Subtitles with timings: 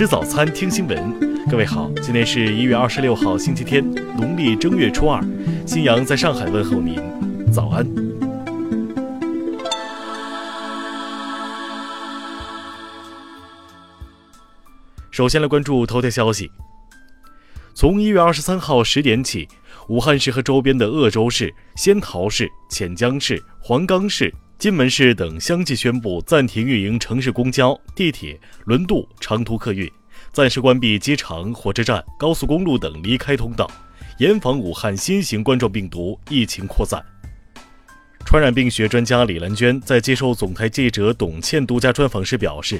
[0.00, 1.46] 吃早餐，听新闻。
[1.50, 5.22] 各位好，今天是一月二十六号，星期天，农历正月初二。
[5.66, 6.98] 新阳在上海问候您，
[7.52, 7.86] 早安。
[15.10, 16.50] 首先来关注头条消息。
[17.74, 19.46] 从一月二十三号十点起，
[19.90, 24.32] 武汉市和周边的鄂州市、仙桃市、潜江市、黄冈市。
[24.60, 29.90] 金门市等相继宣布暂停运营城市公交、地铁、轮渡、长途客运，
[30.34, 33.66] 暂时关闭机场、火车站、高速公路等离开通道，
[34.18, 37.02] 严防武汉新型冠状病毒疫情扩散。
[38.26, 42.78] 传染病学专家李兰娟在接受总台记者董倩独家专访时表示，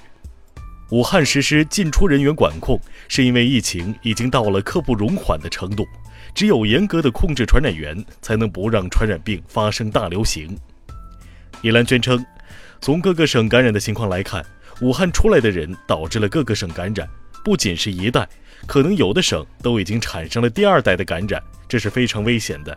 [0.91, 5.87] 武汉实施进出人员管控，是因为疫情已经到了刻不容缓的程度，
[6.35, 10.55] 只有严格的控制传染源，才能不让传染病发生大流行。
[11.62, 12.24] 李兰娟称，
[12.80, 14.45] 从各个省感染的情况来看，
[14.80, 17.07] 武汉出来的人导致了各个省感染，
[17.45, 18.26] 不仅是一代，
[18.66, 22.76] 可能有的省都已经产生了第二代的感染，这是非常危险的。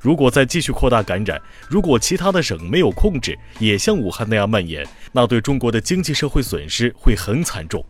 [0.00, 7.84] 如果再继续扩大感染，如果其他的省没有控制，也像武汉那样蔓延，那对中国的经济社会损失会很惨重，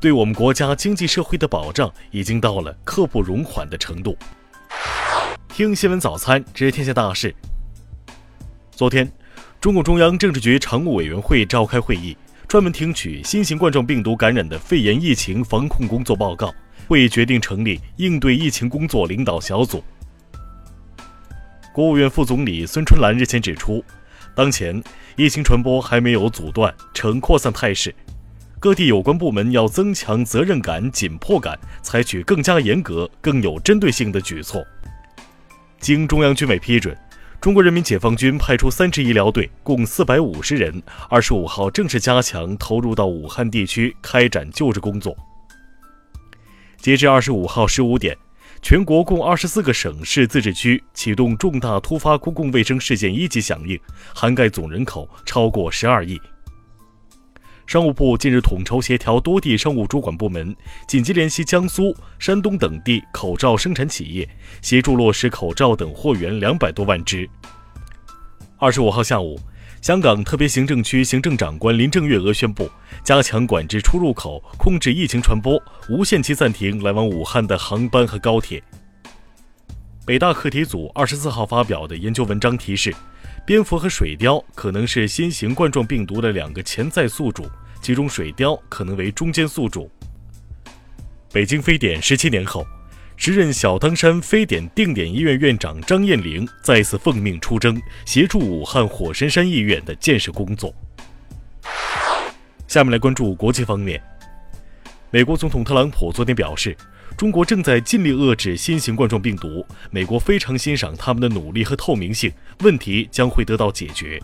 [0.00, 4.16] 对我们国家经济社会的保障已经到了刻不容缓的程度。
[5.48, 7.34] 听新闻早餐知天下大事。
[8.70, 9.15] 昨天。
[9.66, 16.54] 中共中央政治局常务委员会召开会议，专门听取新型冠状病毒感染的肺炎疫情防控工作报告。
[16.86, 19.82] 会议决定成立应对疫情工作领导小组。
[21.74, 23.84] 国务院副总理孙春兰日前指出，
[24.36, 24.80] 当前
[25.16, 27.92] 疫情传播还没有阻断，呈扩散态势，
[28.60, 34.64] 各地有关部门要增强责任感、紧迫感，采取更加严格、更有针对性的举措。
[35.80, 36.96] 经中央军委批准。
[37.40, 45.16] 中国人民解放军派出三支医疗队，共四百五十人，二十五号正式加强投入到武汉地区开展救治工作。
[46.78, 48.16] 截至二十五号十五点，
[48.62, 53.78] 全国共二十四个省市自治区启动重大突发公共卫生事件一级响应，
[54.12, 56.20] 涵盖总人口超过十二亿。
[57.66, 60.54] 商务部近日统筹协调多地商务主管部门，
[60.86, 64.28] 紧急联系江苏、山东等地口罩生产企业，
[64.62, 67.28] 协助落实口罩等货源两百多万只。
[68.56, 69.36] 二十五号下午，
[69.82, 72.70] 香港特别行政区行政长官林郑月娥宣布，
[73.02, 75.60] 加强管制出入口，控制疫情传播，
[75.90, 78.62] 无限期暂停来往武汉的航班和高铁。
[80.06, 82.94] 北大课题组二十四号发表的研究文章提示。
[83.46, 87.48] 蝙蝠和水貂可能是新型冠状病毒的两个潜在宿主，
[87.80, 89.88] 其中水貂可能为中间宿主。
[91.32, 92.66] 北京非典十七年后，
[93.16, 100.74] 时任小汤山非典定点医院院长张艳玲再次奉命出征，协助武汉火神山医院的建设工作。
[102.66, 104.02] 下面来关注国际方面，
[105.12, 106.76] 美国总统特朗普昨天表示。
[107.14, 114.20] 中国正在尽力遏制新型冠状病毒，美国非常欣赏他们的努力和透明性，问题将会得到解决。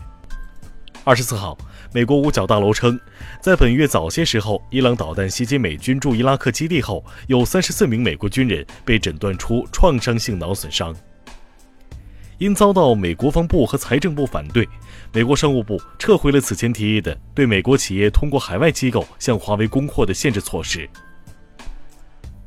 [1.03, 1.57] 二十四号，
[1.91, 2.99] 美国五角大楼称，
[3.41, 10.95] 在本月早些时候，伊朗导弹袭击美军驻伊拉克基地后，有三十四名美国军人被诊断出创伤性脑损伤。
[12.37, 14.67] 因遭到美国防部和财政部反对，
[15.11, 20.89] 美国商务部撤回了此前提议的对美国企业通过海外机构向华为供货的限制措施。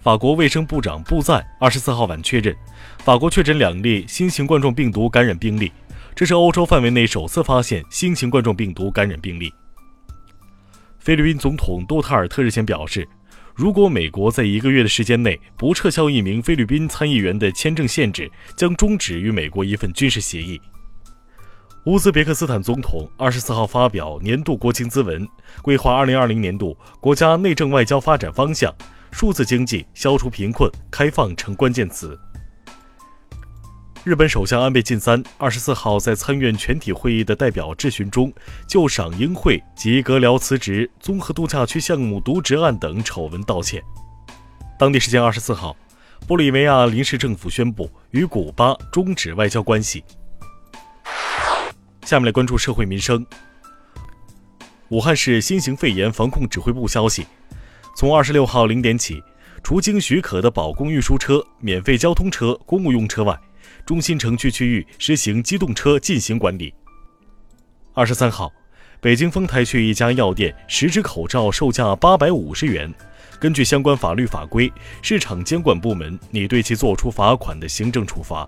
[0.06, 2.54] 法国卫生部长布赞二十四号晚确认，
[2.98, 5.72] 法国确诊两例新型冠状病毒感染病例，
[6.14, 9.52] 这是欧洲范围内首次发现新型冠状病毒感染病例。
[11.00, 13.08] 菲律宾总统杜特尔特日前表示，
[13.52, 20.60] 如果美国在一个月的时间内不撤销一名菲律宾参议员的签证限制，将终止与美国一份军事协议。
[21.86, 25.26] 乌兹别克斯坦总统二十四号发表年度国情咨文，
[25.62, 28.72] 规划二零二零年度国家内政外交发展方向。
[29.18, 32.20] 数字经济、消除贫困、开放成关键词。
[34.04, 38.30] 日本首相安倍晋三二十四号在参院全体会议的代表质询中，
[38.68, 43.82] 就赏樱会及阁僚辞职、综合度假区项目渎职案等丑闻道歉。
[44.78, 45.74] 当地时间二十四号，
[46.28, 50.04] 玻利维亚临时政府宣布与古巴终止外交关系。
[52.02, 53.24] 下面来关注社会民生。
[54.90, 57.26] 武汉市新型肺炎防控指挥部消息。
[57.96, 59.22] 从二十六号零点起，
[59.62, 63.34] 除经许可的保供运输车、免费交通车、公务用车外，
[63.86, 66.74] 中心城区区域实行机动车禁行管理。
[67.94, 68.52] 二十三号，
[69.00, 72.92] 北京丰台区一家药店十只口罩售价八百五十元，
[73.40, 74.70] 根据相关法律法规，
[75.00, 78.46] 市场监管部门拟对其作出罚款的行政处罚。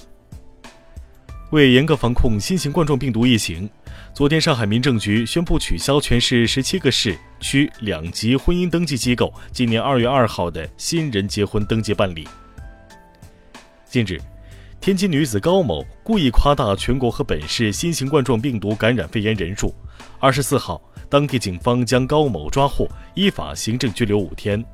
[1.53, 3.67] 为严格防控新型冠状病毒疫情，
[4.13, 7.19] 昨天上海民政局宣布取消全市十七个市。
[7.41, 12.27] 区两级婚姻登记机构今年二月二号的新人结婚登记办理。
[13.89, 14.21] 近日，
[14.81, 19.73] 天津女子高某故意夸大全国和本市新型冠状病毒感染肺炎人数。
[20.19, 24.65] 二十四号，当地警方将高某抓获，依法行政拘留五天。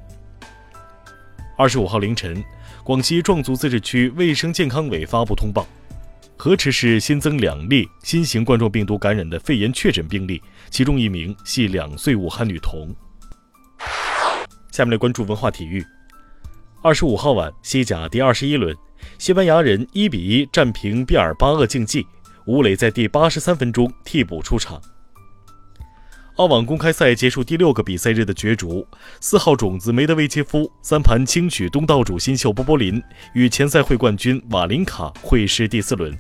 [1.59, 2.43] 二十五号凌晨，
[2.83, 5.67] 广西壮族自治区卫生健康委发布通报。
[6.37, 12.95] 河池市新增两例新型冠状病毒感染的肺炎确诊病例，其中一名系两岁武汉女童。
[14.73, 15.85] 下面来关注文化体育。
[16.83, 18.77] 二十五号晚，西甲第二十一轮，
[19.17, 22.07] 西班牙人一比一战平毕尔巴鄂竞技，
[22.47, 24.83] 吴磊在第八十三分钟替补出场。
[26.37, 28.85] 澳网公开赛结束第六个比赛日的角逐，
[29.21, 33.01] 四号种子梅德韦杰夫三盘轻取东道主新秀波波林，
[33.35, 36.13] 与前赛会冠军瓦林卡会师第四轮。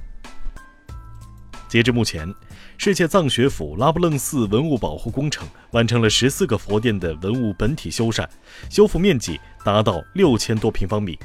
[1.66, 2.32] 截至目前，
[2.78, 8.24] 世界藏学府拉卜楞寺文物保护工程完成了十四个佛殿的文物本体修缮，
[8.70, 11.18] 修复面积达到六千多平方米。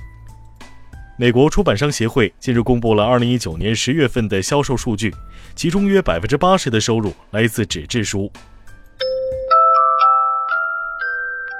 [1.15, 5.13] 美国出版商协会近日公布了二零一九年十月份的销售数据，
[5.55, 8.31] 其中约百分之八十的收入来自纸质书。